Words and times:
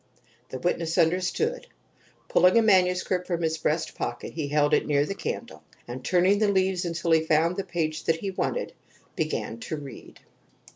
The 0.49 0.57
witness 0.57 0.97
understood. 0.97 1.67
Pulling 2.27 2.57
a 2.57 2.63
manuscript 2.63 3.27
from 3.27 3.43
his 3.43 3.59
breast 3.59 3.93
pocket 3.93 4.33
he 4.33 4.47
held 4.47 4.73
it 4.73 4.87
near 4.87 5.05
the 5.05 5.13
candle, 5.13 5.61
and 5.87 6.03
turning 6.03 6.39
the 6.39 6.47
leaves 6.51 6.85
until 6.85 7.11
he 7.11 7.21
found 7.21 7.55
the 7.55 7.63
passage 7.63 8.05
that 8.05 8.15
he 8.21 8.31
wanted, 8.31 8.73
began 9.15 9.59
to 9.59 9.77
read. 9.77 10.19